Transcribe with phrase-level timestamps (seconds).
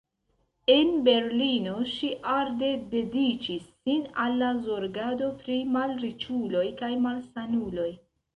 [0.75, 7.89] En Berlino ŝi arde dediĉis sin al la zorgado pri malriĉuloj kaj malsanuloj.